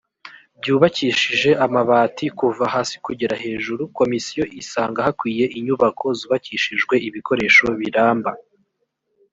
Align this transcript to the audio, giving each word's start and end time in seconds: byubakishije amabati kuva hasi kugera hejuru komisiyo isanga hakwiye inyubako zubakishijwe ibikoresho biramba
byubakishije 0.59 1.49
amabati 1.65 2.25
kuva 2.39 2.63
hasi 2.73 2.95
kugera 3.05 3.35
hejuru 3.43 3.83
komisiyo 3.97 4.43
isanga 4.61 4.99
hakwiye 5.05 5.45
inyubako 5.57 6.05
zubakishijwe 6.19 6.95
ibikoresho 7.07 7.65
biramba 7.79 8.31